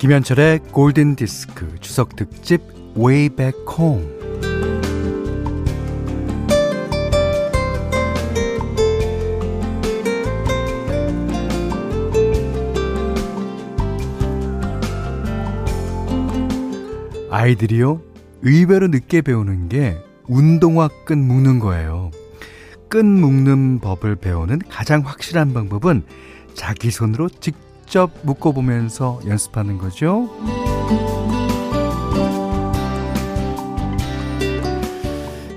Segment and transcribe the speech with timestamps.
[0.00, 2.62] 김현철의 골든 디스크 추석 특집
[2.96, 4.08] Way Back Home.
[17.30, 18.00] 아이들이요,
[18.40, 22.10] 의외로 늦게 배우는 게 운동화 끈 묶는 거예요.
[22.88, 26.04] 끈 묶는 법을 배우는 가장 확실한 방법은
[26.54, 30.30] 자기 손으로 직접 직접 묶어보면서 연습하는 거죠.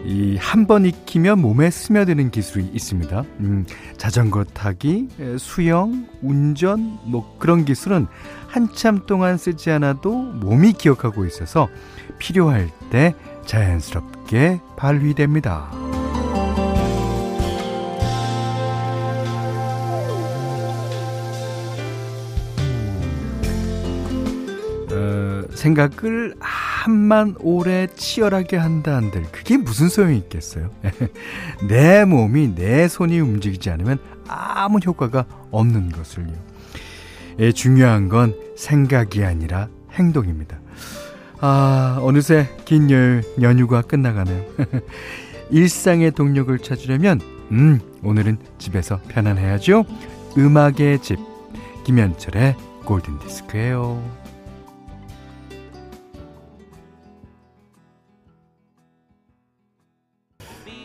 [0.04, 3.24] 이 한 번 익히면 몸에 스며드는 기술이 있습니다.
[3.42, 3.66] 음,
[3.98, 8.08] 자전거 타기, 수영, 운전, 뭐 그런 기술은
[8.48, 11.70] 한참 동안 쓰지 않아도 몸이 기억하고 있어서
[12.18, 13.14] 필요할 때
[13.46, 15.83] 자연스럽게 발휘됩니다.
[25.64, 30.70] 생각을 한만 오래 치열하게 한다 한들 그게 무슨 소용이 있겠어요?
[31.68, 33.98] 내 몸이 내 손이 움직이지 않으면
[34.28, 36.34] 아무 효과가 없는 것을요.
[37.40, 40.60] 예, 중요한 건 생각이 아니라 행동입니다.
[41.40, 44.44] 아, 어느새 긴 여, 연휴가 끝나가네요.
[45.50, 47.20] 일상의 동력을 찾으려면,
[47.52, 49.86] 음, 오늘은 집에서 편안해야죠.
[50.38, 51.20] 음악의 집,
[51.86, 52.56] 김현철의
[52.86, 54.33] 골든 디스크예요.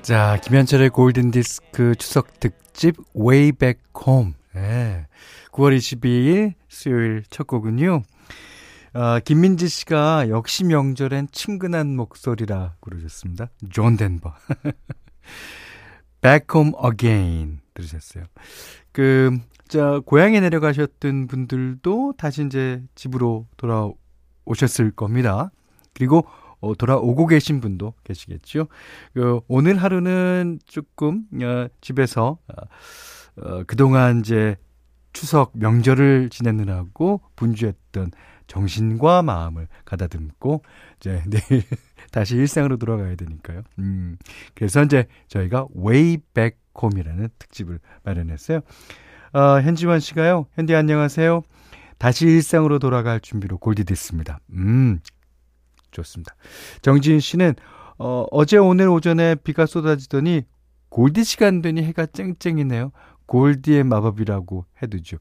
[0.08, 4.32] 자, 김현철의 골든 디스크 추석 특집 Way Back Home.
[4.54, 5.06] 네.
[5.52, 8.04] 9월 22일 수요일 첫 곡은요.
[8.94, 13.50] 어, 김민지 씨가 역시 명절엔 친근한 목소리라 그러셨습니다.
[13.68, 14.32] 존 덴버.
[16.22, 18.24] Back Home Again 들으셨어요.
[18.92, 25.50] 그, 자, 고향에 내려가셨던 분들도 다시 이제 집으로 돌아오셨을 겁니다.
[25.92, 26.26] 그리고
[26.60, 28.68] 어, 돌아오고 계신 분도 계시겠죠.
[29.14, 34.56] 그, 오늘 하루는 조금 어, 집에서 어, 어, 그동안 이제
[35.12, 38.10] 추석 명절을 지내느라고 분주했던
[38.46, 40.62] 정신과 마음을 가다듬고
[40.96, 41.62] 이제 내일
[42.10, 43.62] 다시 일상으로 돌아가야 되니까요.
[43.78, 44.16] 음.
[44.54, 48.60] 그래서 이제 저희가 Way Back Home이라는 특집을 마련했어요.
[49.32, 50.46] 어, 현지원 씨가요.
[50.54, 51.42] 현디 안녕하세요.
[51.98, 54.38] 다시 일상으로 돌아갈 준비로 골디 됐습니다.
[54.52, 55.00] 음,
[55.90, 56.34] 좋습니다.
[56.82, 57.54] 정지인 씨는
[57.98, 60.42] 어, 어제 오늘 오전에 비가 쏟아지더니
[60.88, 62.92] 골디 시간 되니 해가 쨍쨍이네요.
[63.26, 65.18] 골디의 마법이라고 해두죠.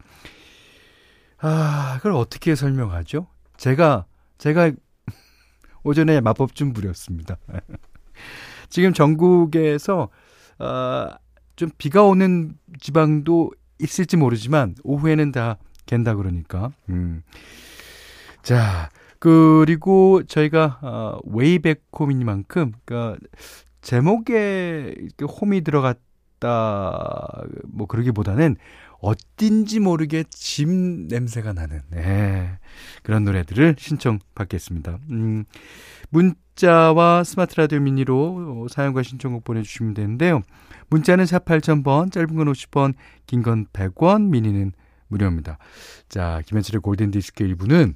[1.40, 3.28] 아, 그걸 어떻게 설명하죠?
[3.58, 4.06] 제가,
[4.38, 4.72] 제가
[5.84, 7.38] 오전에 마법 좀 부렸습니다.
[8.70, 10.10] 지금 전국에서,
[10.60, 11.08] 어,
[11.56, 16.72] 좀 비가 오는 지방도 있을지 모르지만, 오후에는 다 갠다 그러니까.
[16.90, 17.24] 음.
[18.42, 18.90] 자,
[19.20, 23.20] 그리고 저희가 어, 웨이백 홈이니만큼 그러니까
[23.82, 28.58] 제목에 홈이 들어갔다 뭐 그러기보다는
[29.00, 32.58] 어딘지 모르게 짐 냄새가 나는 네,
[33.04, 35.00] 그런 노래들을 신청 받겠습니다.
[35.12, 35.46] 음,
[36.10, 40.42] 문자와 스마트 라디오 미니로 사연과 신청곡 보내주시면 되는데요.
[40.90, 42.94] 문자는 4 8000번, 짧은 건 50원,
[43.28, 44.72] 긴건 100원, 미니는
[45.10, 45.58] 무료입니다.
[46.10, 47.94] 자, 김현철의 골든 디스크 1부는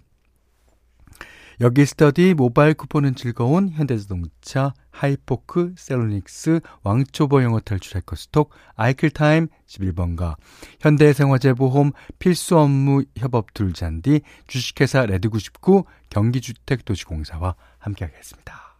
[1.59, 10.35] 여기 스터디 모바일 쿠폰은 즐거운 현대자동차, 하이포크, 셀로닉스, 왕초보 영어 탈출 해커스톡, 아이클타임 11번가,
[10.79, 18.71] 현대생활재보험 필수 업무 협업 둘잔디, 주식회사 레드99, 경기주택도시공사와 함께하겠습니다.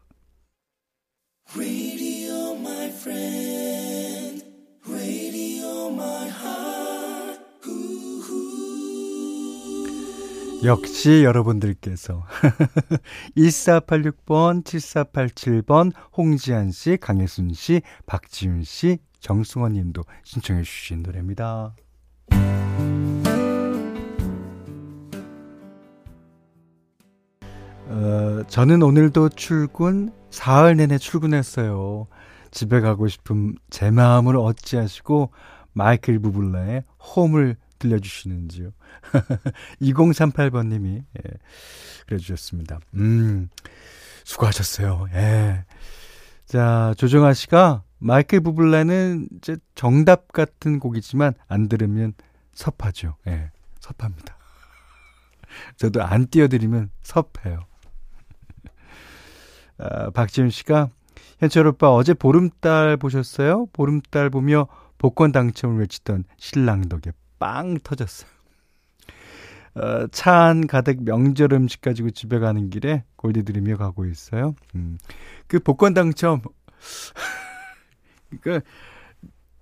[10.64, 12.24] 역시 여러분들께서
[13.36, 21.76] 1486번, 7487번, 홍지한 씨, 강혜순 씨, 박지윤 씨, 정승원 님도 신청해 주신 노래입니다.
[27.88, 32.06] 어, 저는 오늘도 출근, 사흘 내내 출근했어요.
[32.52, 35.32] 집에 가고 싶은 제 마음을 어찌하시고
[35.74, 36.84] 마이클 부블라의
[37.16, 38.72] 홈을 들려주시는지요.
[39.82, 41.32] 2038번님이, 예,
[42.08, 42.80] 그래 주셨습니다.
[42.96, 43.50] 음,
[44.24, 45.08] 수고하셨어요.
[45.14, 45.66] 예.
[46.46, 52.14] 자, 조정아 씨가 마이클 부블라는 이제 정답 같은 곡이지만 안 들으면
[52.54, 53.16] 섭하죠.
[53.28, 54.38] 예, 섭합니다.
[55.78, 57.66] 저도 안 띄워드리면 섭해요.
[59.78, 60.90] 아, 박지훈 씨가
[61.40, 63.68] 현철 오빠 어제 보름달 보셨어요?
[63.74, 64.68] 보름달 보며
[64.98, 68.30] 복권 당첨을 외치던 신랑 덕에 빵 터졌어요.
[69.74, 74.54] 어, 차안 가득 명절 음식 가지고 집에 가는 길에 골디 들으며 가고 있어요.
[74.76, 75.00] 음.
[75.48, 76.42] 그 복권 당첨.
[78.42, 78.70] 그러니까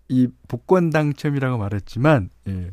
[0.10, 2.72] 이 복권 당첨이라고 말했지만 예,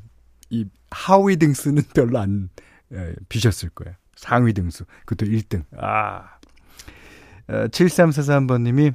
[0.51, 2.51] 이 하위 등수는 별로 안
[2.93, 3.95] 예, 비셨을 거예요.
[4.17, 4.85] 상위 등수.
[5.05, 5.65] 그것도 1등.
[5.79, 6.39] 아.
[7.49, 8.93] 어, 7343번님이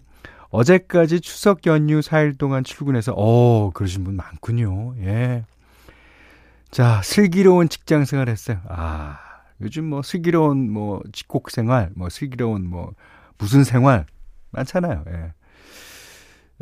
[0.49, 4.95] 어제까지 추석 연휴 4일 동안 출근해서, 어, 그러신 분 많군요.
[4.97, 5.45] 예.
[6.71, 8.62] 자, 슬기로운 직장 생활 했어요.
[8.69, 9.19] 아,
[9.59, 12.94] 요즘 뭐 슬기로운 뭐 직곡 생활, 뭐 슬기로운 뭐
[13.38, 14.06] 무슨 생활
[14.51, 15.03] 많잖아요.
[15.09, 15.33] 예.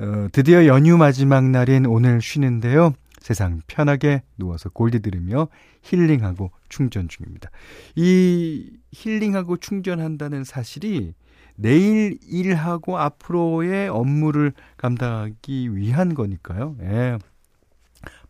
[0.04, 2.96] 어, 드디어 연휴 마지막 날인 오늘 쉬는데요.
[3.20, 5.48] 세상 편하게 누워서 골디 들으며
[5.84, 7.52] 힐링하고 충전 중입니다.
[7.96, 11.14] 이 힐링하고 충전한다는 사실이
[11.56, 16.78] 내일 일하고 앞으로의 업무를 감당하기 위한 거니까요.
[16.82, 17.20] 예.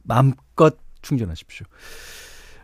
[0.03, 0.48] 마음껏
[1.01, 1.65] 충전하십시오.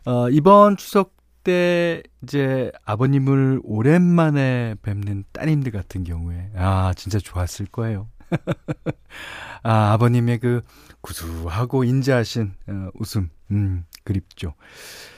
[0.06, 8.10] 어, 이번 추석 때 이제 아버님을 오랜만에 뵙는 따님들 같은 경우에 아 진짜 좋았을 거예요.
[9.64, 10.62] 아 아버님의 그
[11.02, 14.56] 구수하고 인자하신 어, 웃음 음 그립죠.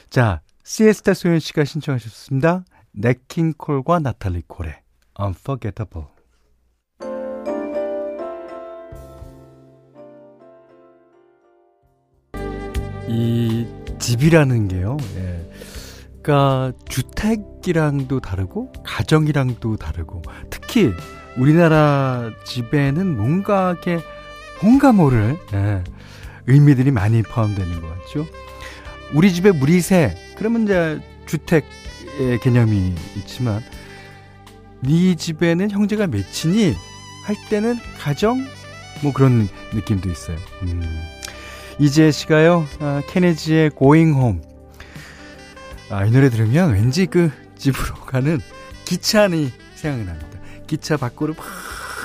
[0.09, 2.65] 자 시에스타 소연 씨가 신청하셨습니다.
[2.91, 4.81] 네킹콜과 나탈리 콜의
[5.19, 6.16] Unforgettable.
[13.07, 13.65] 이
[13.99, 14.97] 집이라는 게요.
[15.17, 15.49] 예.
[16.21, 20.91] 그러니까 주택이랑도 다르고 가정이랑도 다르고 특히
[21.37, 23.99] 우리나라 집에는 뭔가 게
[24.61, 25.83] 뭔가 모를 예.
[26.47, 28.27] 의미들이 많이 포함되는 것 같죠.
[29.13, 29.51] 우리 집에
[29.81, 33.61] 새 그러면 이제 주택의 개념이 있지만
[34.81, 36.75] 네 집에는 형제가 몇이니
[37.23, 38.45] 할 때는 가정
[39.01, 40.37] 뭐 그런 느낌도 있어요.
[40.63, 40.81] 음.
[41.79, 44.41] 이재 씨가요, 아, 케네지의 Going Home.
[45.89, 48.39] 아, 이 노래 들으면 왠지 그 집으로 가는
[48.85, 50.27] 기차 안이 생각납니다.
[50.65, 51.45] 기차 밖으로 막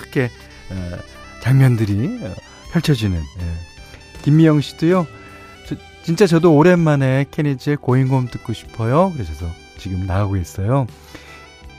[0.02, 0.30] 이렇게
[0.70, 0.98] 어,
[1.42, 2.34] 장면들이 어,
[2.72, 3.16] 펼쳐지는.
[3.18, 4.22] 예.
[4.22, 5.06] 김미영 씨도요,
[5.66, 9.10] 저, 진짜 저도 오랜만에 케네지의 Going Home 듣고 싶어요.
[9.14, 9.32] 그래서
[9.78, 10.86] 지금 나가고 있어요.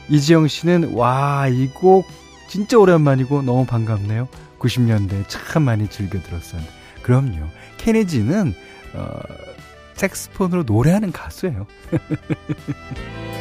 [0.09, 2.05] 이지영 씨는 와, 이 곡
[2.49, 4.27] 진짜 오랜만이고 너무 반갑네요.
[4.59, 6.82] 90년대 참 많이 즐겨 들었었는데.
[7.03, 7.47] 그럼요.
[7.77, 8.53] 케네지는
[8.95, 9.19] 어,
[9.93, 11.67] 색스폰으로 노래하는 가수예요.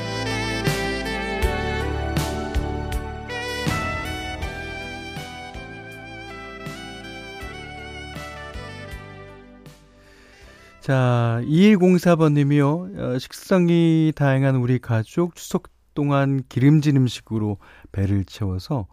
[10.81, 12.99] 자, 2104번님이요.
[12.99, 17.59] 어, 식성이 다양한 우리 가족 추석 동안 기름진 음식으로
[17.93, 18.89] 배를 채워서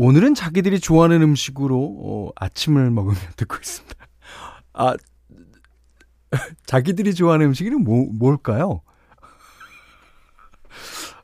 [0.00, 3.96] 오늘은 자기들이 좋아하는 음식으로 어, 아침을 먹으며 듣고 있습니다.
[4.74, 4.94] 아,
[6.66, 8.82] 자기들이 좋아하는 음식은 뭐, 뭘까요?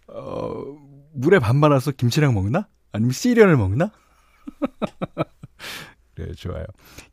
[0.09, 0.76] 어,
[1.12, 2.67] 물에 밥 말아서 김치랑 먹나?
[2.91, 3.93] 아니면 시리얼을 먹나?
[6.17, 6.65] 그래, 좋아요.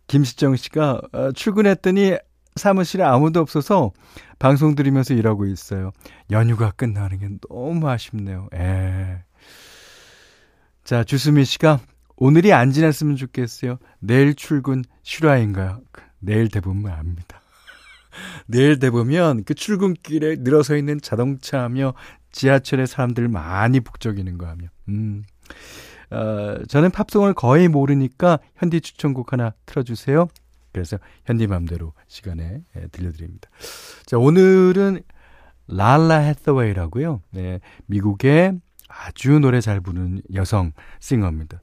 [0.07, 2.17] 김시정 씨가 어, 출근했더니
[2.55, 3.91] 사무실에 아무도 없어서
[4.39, 5.91] 방송 들으면서 일하고 있어요.
[6.31, 8.49] 연휴가 끝나는 게 너무 아쉽네요.
[8.55, 9.23] 에.
[10.83, 11.79] 자, 주수미 씨가
[12.17, 13.77] 오늘이 안 지났으면 좋겠어요.
[13.99, 15.81] 내일 출근 실화인가요?
[16.19, 17.41] 내일 대보면 압니다.
[18.47, 21.93] 내일 대보면 그 출근길에 늘어서 있는 자동차며
[22.31, 24.67] 지하철에 사람들 많이 북적이는 거 하며.
[24.89, 25.23] 음.
[26.09, 30.27] 어, 저는 팝송을 거의 모르니까 현디 추천곡 하나 틀어주세요.
[30.73, 33.49] 그래서 현디 맘대로 시간에 예, 들려드립니다.
[34.05, 35.01] 자, 오늘은
[35.67, 37.21] 랄라 해서웨이라고요.
[37.31, 38.59] 네, 미국의
[38.91, 41.61] 아주 노래 잘 부르는 여성 싱어입니다.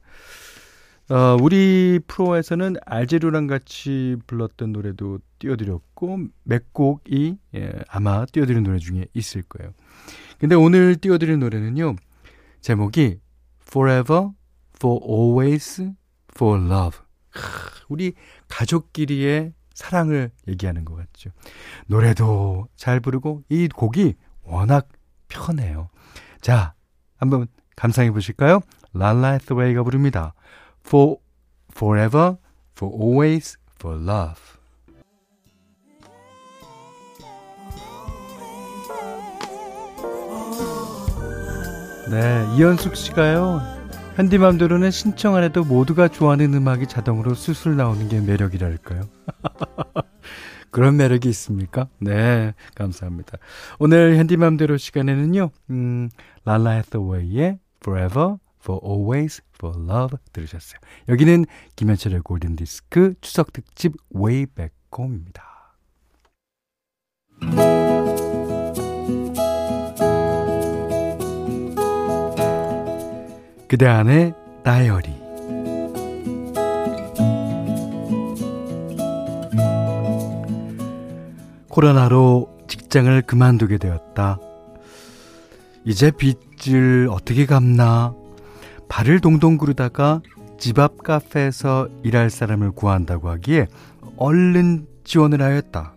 [1.09, 9.05] 어, 우리 프로에서는 알제루랑 같이 불렀던 노래도 띄워드렸고 몇 곡이 예, 아마 띄워드린 노래 중에
[9.13, 9.71] 있을 거예요.
[10.37, 11.95] 근데 오늘 띄워드린 노래는요.
[12.61, 13.19] 제목이
[13.67, 14.29] Forever,
[14.75, 15.93] For Always,
[16.35, 16.99] For Love.
[17.89, 18.13] 우리
[18.47, 21.31] 가족끼리의 사랑을 얘기하는 것 같죠.
[21.87, 24.89] 노래도 잘 부르고 이 곡이 워낙
[25.27, 25.89] 편해요.
[26.41, 26.73] 자,
[27.19, 28.61] 한번 감상해 보실까요?
[28.93, 30.33] 랄라 해스웨이가 부릅니다.
[30.85, 31.17] For
[31.71, 32.37] forever,
[32.75, 34.41] for always, for love.
[42.09, 43.61] 네, 이현숙 씨가요.
[44.15, 49.01] 현디맘대로는 신청 안 해도 모두가 좋아하는 음악이 자동으로 술술 나오는 게 매력이랄까요?
[50.71, 51.87] 그런 매력이 있습니까?
[51.99, 53.37] 네, 감사합니다.
[53.79, 56.09] 오늘 현디맘대로 시간에는요, 음,
[56.45, 60.79] 랄라 해서웨이의 Forever, For Always, For Love 들으셨어요.
[61.07, 61.45] 여기는
[61.75, 65.49] 김현철의 골든디스크 추석 특집 Way Back Home입니다.
[73.67, 74.33] 그대 안에
[74.63, 75.28] 다이어리
[81.79, 84.37] 코로나로 직장을 그만두게 되었다.
[85.85, 88.13] 이제 빚을 어떻게 갚나?
[88.89, 90.19] 발을 동동 구르다가
[90.57, 93.67] 집 앞 카페에서 일할 사람을 구한다고 하기에
[94.17, 95.95] 얼른 지원을 하였다.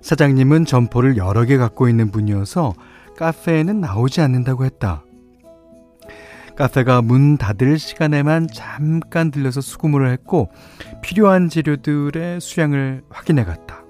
[0.00, 2.74] 사장님은 점포를 여러 개 갖고 있는 분이어서
[3.16, 5.04] 카페에는 나오지 않는다고 했다.
[6.56, 10.50] 카페가 문 닫을 시간에만 잠깐 들려서 수고을 했고
[11.00, 13.85] 필요한 재료들의 수량을 확인해 갔다.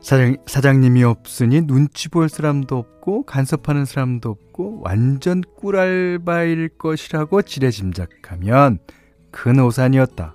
[0.00, 8.78] 사장, 사장님이 없으니 눈치 볼 사람도 없고 간섭하는 사람도 없고 완전 꿀알바일 것이라고 지레 짐작하면
[9.30, 10.34] 큰 오산이었다.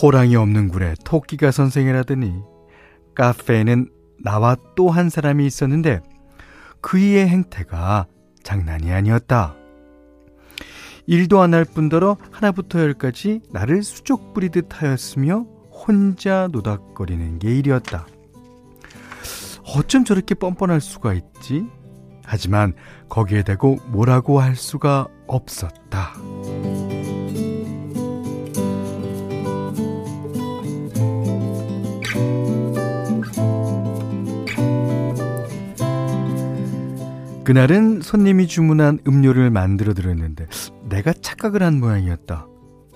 [0.00, 2.34] 호랑이 없는 굴에 토끼가 선생이라더니
[3.14, 3.88] 카페에는
[4.22, 6.00] 나와 또 한 사람이 있었는데
[6.80, 8.06] 그이의 행태가
[8.44, 9.56] 장난이 아니었다.
[11.06, 15.46] 일도 안 할 뿐더러 하나부터 열까지 나를 수족 부리듯 하였으며
[15.86, 18.06] 혼자 노닥거리는 게 일이었다.
[19.76, 21.66] 어쩜 저렇게 뻔뻔할 수가 있지?
[22.24, 22.74] 하지만
[23.08, 26.14] 거기에 대고 뭐라고 할 수가 없었다.
[37.44, 40.46] 그날은 손님이 주문한 음료를 만들어 드렸는데
[40.90, 42.46] 내가 착각을 한 모양이었다.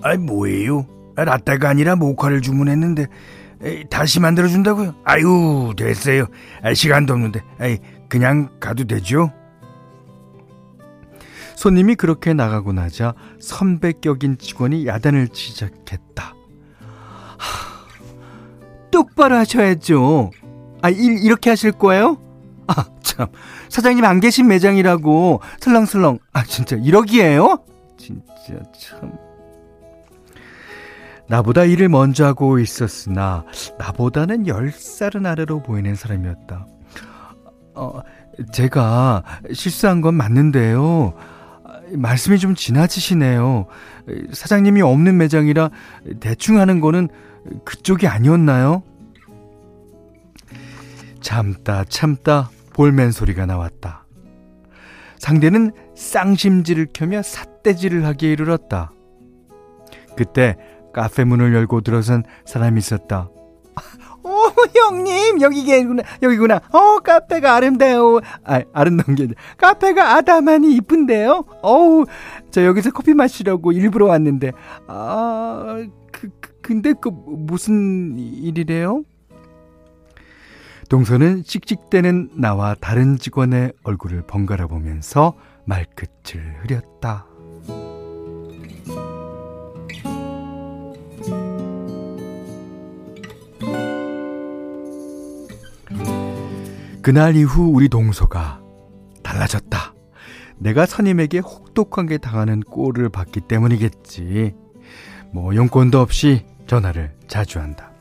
[0.03, 0.85] 아이 뭐예요?
[1.15, 3.07] 라떼가 아니라 모카를 주문했는데
[3.63, 4.95] 에이, 다시 만들어 준다고요?
[5.05, 6.25] 아유 됐어요.
[6.61, 7.79] 아, 시간도 없는데 에이,
[8.09, 9.31] 그냥 가도 되죠?
[11.55, 16.33] 손님이 그렇게 나가고 나자 선배격인 직원이 야단을 시작했다.
[17.37, 20.31] 하, 똑바로 하셔야죠.
[20.81, 22.17] 아, 일 이렇게 하실 거예요?
[22.67, 23.27] 아, 참.
[23.69, 26.19] 사장님 안 계신 매장이라고 슬렁슬렁.
[26.33, 27.63] 아, 진짜 이러기에요?
[27.97, 29.13] 진짜 참.
[31.29, 33.45] 나보다 일을 먼저 하고 있었으나
[33.79, 36.67] 나보다는 10살은 아래로 보이는 사람이었다.
[37.75, 38.01] 어,
[38.51, 41.13] 제가 실수한 건 맞는데요.
[41.91, 43.67] 말씀이 좀 지나치시네요.
[44.31, 45.69] 사장님이 없는 매장이라
[46.19, 47.09] 대충 하는 거는
[47.65, 48.83] 그쪽이 아니었나요?
[51.21, 54.05] 참다 참다 볼멘 소리가 나왔다.
[55.19, 58.91] 상대는 쌍심지를 켜며 삿대질을 하기에 이르렀다.
[60.17, 60.57] 그때
[60.93, 63.29] 카페 문을 열고 들어선 사람이 있었다.
[64.23, 64.29] 어,
[64.73, 66.61] 형님, 여기구나, 여기구나.
[66.71, 68.21] 어, 카페가 아름다워.
[68.45, 71.43] 아, 아름다운 게 카페가 아담하니 이쁜데요?
[71.61, 72.05] 어우,
[72.51, 74.51] 저 여기서 커피 마시려고 일부러 왔는데.
[74.87, 79.03] 아, 그, 그 근데 그, 무슨 일이래요?
[80.89, 85.33] 동서는 씩씩대는 나와 다른 직원의 얼굴을 번갈아 보면서
[85.65, 87.25] 말끝을 흐렸다.
[97.03, 98.61] 그날 이후 우리 동서가
[99.23, 99.93] 달라졌다.
[100.57, 104.55] 내가 선임에게 혹독하게 당하는 꼴을 봤기 때문이겠지.
[105.33, 107.91] 뭐 용건도 없이 전화를 자주 한다.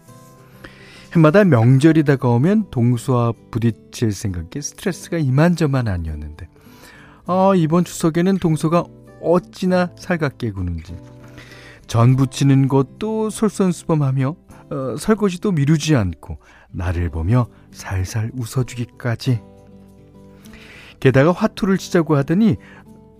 [1.14, 6.48] 해마다 명절이 다가오면 동수와 부딪힐 생각에 스트레스가 이만저만 아니었는데
[7.26, 8.84] 아 이번 추석에는 동서가
[9.20, 10.96] 어찌나 살갑게 구는지
[11.88, 14.36] 전 부치는 것도 솔선수범하며
[14.70, 16.38] 어, 설거지도 미루지 않고
[16.70, 19.40] 나를 보며 살살 웃어주기까지
[21.00, 22.56] 게다가 화투를 치자고 하더니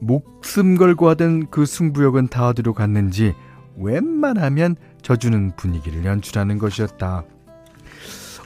[0.00, 3.34] 목숨 걸고 하던 그 승부욕은 다 어디로 갔는지
[3.76, 7.24] 웬만하면 져주는 분위기를 연출하는 것이었다.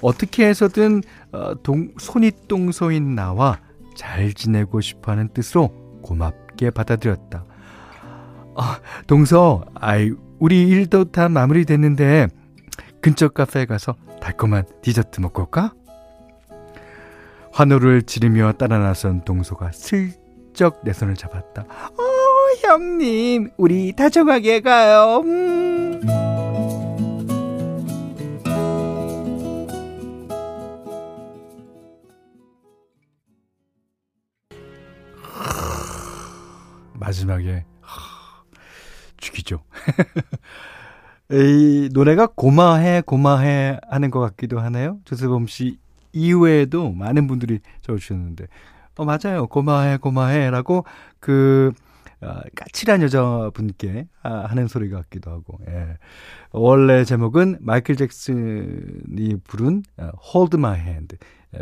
[0.03, 3.59] 어떻게 해서든 어, 동, 손윗동서인 나와
[3.95, 7.45] 잘 지내고 싶어하는 뜻으로 고맙게 받아들였다.
[8.57, 12.29] 아, 동서, 아이, 우리 일도 다 마무리됐는데
[13.01, 15.73] 근처 카페에 가서 달콤한 디저트 먹고 올까?
[17.57, 21.63] 환호를 지르며 따라 나선 동서가 슬쩍 내 손을 잡았다.
[21.63, 21.97] 어,
[22.61, 25.23] 형님, 우리 다정하게 가요.
[25.25, 26.03] 음.
[36.93, 37.65] 마지막에
[39.17, 39.63] 죽이죠.
[41.33, 44.99] 이 노래가 고마해 고마해 하는 것 같기도 하네요.
[45.07, 45.79] 조세범 씨
[46.17, 48.47] 이후에도 많은 분들이 적어주셨는데
[48.97, 50.85] 어 맞아요 고마해 고마해라고
[51.21, 51.73] 그
[52.23, 55.99] 어, 까칠한 여자분께 하는 소리 같기도 하고 예.
[56.51, 61.19] 원래 제목은 마이클 잭슨이 부른 어, Hold My Hand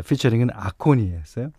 [0.07, 1.51] 피처링은 아코니였어요.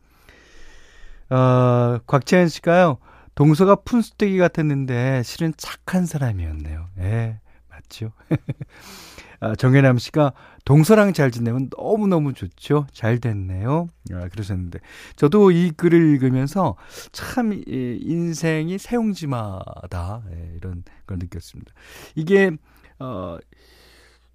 [1.29, 2.99] 어, 곽채연 씨가요.
[3.35, 6.87] 동서가 푼수대기 같았는데 실은 착한 사람이었네요.
[7.01, 7.39] 예,
[7.69, 8.13] 맞죠?
[9.41, 10.33] 아, 정혜남 씨가
[10.65, 12.87] 동서랑 잘 지내면 너무너무 좋죠.
[12.93, 13.89] 잘 됐네요.
[14.13, 14.79] 아, 그러셨는데.
[15.17, 16.77] 저도 이 글을 읽으면서
[17.13, 17.63] 참 이,
[18.01, 21.73] 인생이 새용지마다 예, 이런 걸 느꼈습니다.
[22.15, 22.51] 이게,
[22.99, 23.39] 어,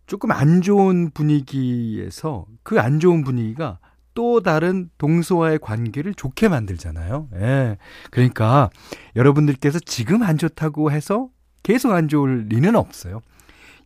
[0.08, 3.80] 조금 안 좋은 분위기에서 그 안 좋은 분위기가
[4.14, 7.30] 또 다른 동서와의 관계를 좋게 만들잖아요.
[7.36, 7.78] 예.
[8.10, 8.70] 그러니까
[9.16, 11.30] 여러분들께서 지금 안 좋다고 해서
[11.64, 13.22] 계속 안 좋을 리는 없어요.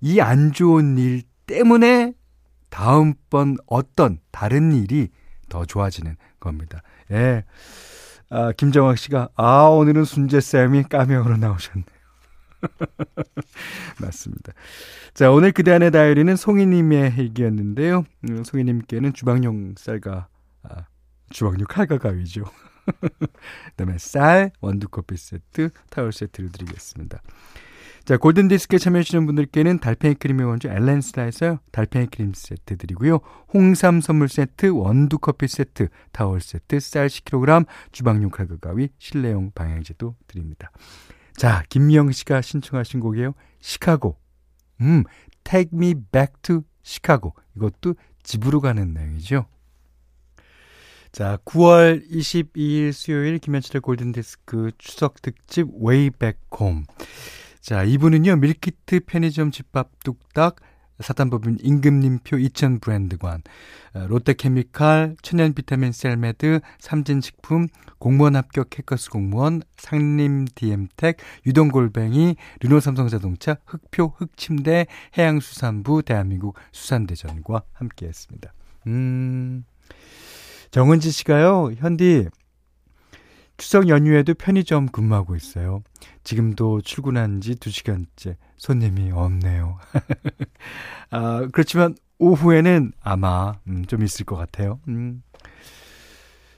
[0.02, 2.14] 이 안 좋은 일 때문에
[2.70, 5.10] 다음번 어떤 다른 일이
[5.50, 6.82] 더 좋아지는 겁니다.
[7.12, 7.44] 예.
[8.30, 11.86] 아, 김정학 씨가, 아, 오늘은 순재쌤이 까명으로 나오셨네요.
[14.02, 14.54] 맞습니다.
[15.14, 18.04] 자, 오늘 그대 안의 다이어리는 송이님의 얘기였는데요.
[18.30, 20.28] 음, 송이님께는 주방용 쌀과,
[20.64, 20.86] 아,
[21.30, 22.44] 주방용 칼과 가위죠.
[23.00, 23.10] 그
[23.76, 27.22] 다음에 쌀, 원두커피 세트, 타월 세트를 드리겠습니다.
[28.06, 33.20] 자, 골든디스크에 참여해주시는 분들께는 달팽이 크림의 원조 엘렌스라에서 달팽이 크림 세트 드리고요.
[33.52, 40.16] 홍삼 선물 세트, 원두 커피 세트, 타월 세트, 쌀 10kg, 주방용 칼과 가위, 실내용 방향제도
[40.28, 40.70] 드립니다.
[41.36, 43.34] 자, 김미영 씨가 신청하신 곡이에요.
[43.60, 44.18] 시카고.
[44.82, 45.04] 음,
[45.44, 47.32] Take Me Back to Chicago.
[47.56, 49.48] 이것도 집으로 가는 내용이죠.
[51.12, 56.84] 자, 9월 22일 수요일 김현철의 골든디스크 추석 특집 Way Back Home.
[57.66, 60.58] 자, 이분은요, 밀키트 편의점 집밥 뚝딱,
[61.00, 63.42] 사단법인 임금님표 2000 브랜드관,
[63.96, 67.66] 어, 롯데케미칼, 천연 비타민 셀메드, 삼진식품,
[67.98, 74.86] 공무원 합격 해커스 공무원, 상림 DM텍, 유동골뱅이, 르노삼성자동차, 흑표 흑침대,
[75.18, 78.54] 해양수산부, 대한민국 수산대전과 함께했습니다.
[78.86, 79.66] 음,
[80.70, 82.28] 정은지 씨가요, 현디,
[83.58, 85.82] 추석 연휴에도 편의점 근무하고 있어요.
[86.24, 89.78] 지금도 출근한 지 2시간째 손님이 없네요.
[91.12, 94.80] 아, 그렇지만 오후에는 아마 음, 좀 있을 것 같아요.
[94.88, 95.24] 음.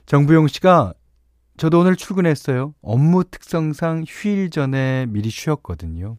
[0.06, 0.94] 정부용 씨가
[1.58, 2.74] 저도 오늘 출근했어요.
[2.82, 6.18] 업무 특성상 휴일 전에 미리 쉬었거든요.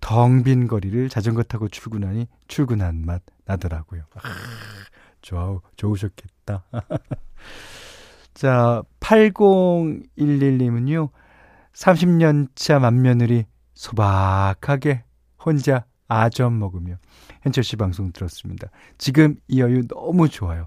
[0.00, 4.02] 덩 빈 거리를 자전거 타고 출근하니 출근한 맛 나더라고요.
[4.16, 4.28] 아,
[5.20, 6.64] 좋아, 좋으셨겠다.
[8.34, 11.10] 자, 8011님은요,
[11.74, 15.04] 30년 차 맏며느리 소박하게
[15.44, 16.96] 혼자 아점 먹으며
[17.42, 18.68] 현철 씨 방송 들었습니다.
[18.98, 20.66] 지금 이 여유 너무 좋아요.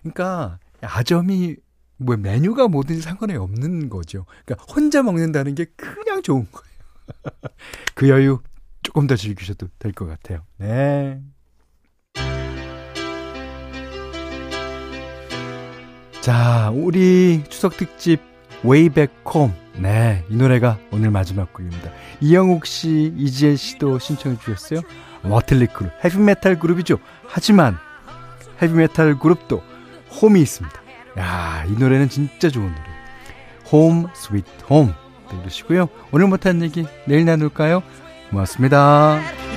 [0.00, 1.56] 그러니까 아점이
[1.98, 4.24] 뭐 메뉴가 뭐든지 상관이 없는 거죠.
[4.44, 6.70] 그러니까 혼자 먹는다는 게 그냥 좋은 거예요.
[7.94, 8.40] 그 여유
[8.82, 10.42] 조금 더 즐기셔도 될 것 같아요.
[10.56, 11.20] 네.
[16.20, 18.20] 자, 우리 추석 특집
[18.62, 19.54] Back Home.
[19.76, 21.90] 네, 이 노래가 오늘 마지막 곡입니다.
[22.20, 24.80] 이영욱 씨, 이지혜 씨도 신청해 주셨어요.
[25.22, 26.98] 머틀리 크루, 헤비메탈 그룹이죠.
[27.26, 27.78] 하지만
[28.60, 29.62] 헤비메탈 그룹도
[30.20, 30.78] home이 있습니다.
[31.18, 32.90] 야, 이 노래는 진짜 좋은 노래.
[33.72, 34.92] Home Sweet Home
[35.30, 35.88] 들으시고요.
[36.12, 37.82] 오늘 못한 얘기 내일 나눌까요?
[38.30, 39.49] 고맙습니다.